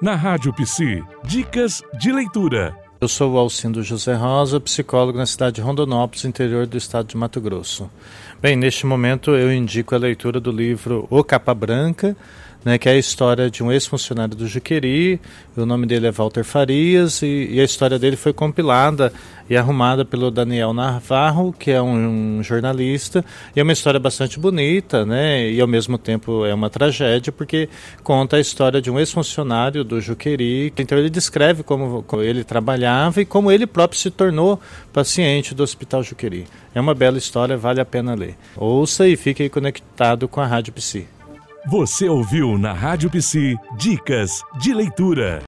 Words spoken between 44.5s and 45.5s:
de Leitura.